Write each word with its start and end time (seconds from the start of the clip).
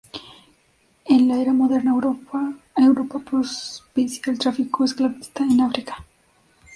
En 1.05 1.27
la 1.27 1.39
Era 1.39 1.53
Moderna, 1.53 1.91
Europa 1.91 3.19
propicia 3.23 4.33
el 4.33 4.39
tráfico 4.39 4.83
esclavista 4.83 5.43
en 5.43 5.61
África. 5.61 6.03